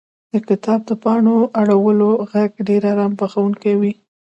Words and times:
•د 0.33 0.33
کتاب 0.49 0.79
د 0.89 0.91
پاڼو 1.03 1.37
اړولو 1.59 2.09
ږغ 2.31 2.51
ډېر 2.67 2.81
آرام 2.91 3.11
بښونکی 3.19 3.73
وي. 3.79 3.93